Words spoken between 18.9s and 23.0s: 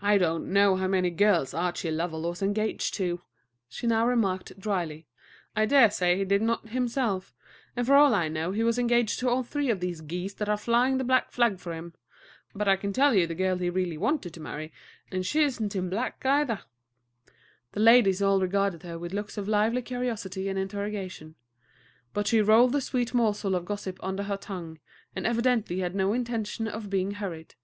with looks of lively curiosity and interrogation; but she rolled the